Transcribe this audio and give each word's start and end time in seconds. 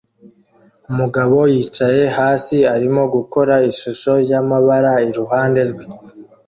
Umugabo 0.91 1.37
yicaye 1.53 2.03
hasi 2.17 2.57
arimo 2.75 3.01
gukora 3.15 3.53
ishusho 3.71 4.13
y'amabara 4.29 4.93
iruhande 5.09 5.61
rwe 5.71 5.85